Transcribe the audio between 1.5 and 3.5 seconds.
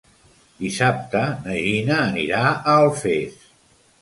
Gina anirà a Alfés.